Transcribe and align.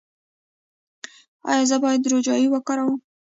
ایا 1.49 1.63
زه 1.69 1.75
باید 1.83 2.09
روجايي 2.11 2.47
وکاروم؟ 2.49 2.97